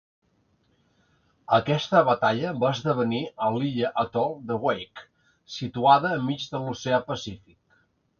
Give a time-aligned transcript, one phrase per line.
[1.57, 5.05] Aquesta batalla va esdevenir a l'illa atol de Wake,
[5.57, 7.59] situada enmig de l'Oceà Pacífic.